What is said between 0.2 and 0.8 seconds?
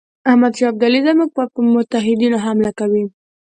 احمدشاه